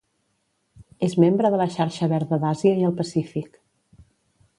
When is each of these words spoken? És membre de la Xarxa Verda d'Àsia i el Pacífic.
És 1.07 1.15
membre 1.23 1.51
de 1.55 1.59
la 1.61 1.67
Xarxa 1.75 2.09
Verda 2.13 2.39
d'Àsia 2.45 2.73
i 2.81 2.89
el 2.91 2.95
Pacífic. 3.03 3.61